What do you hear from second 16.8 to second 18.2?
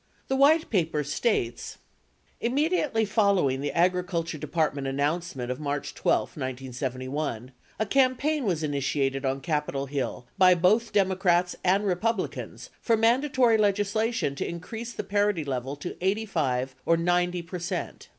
or 90 per cent.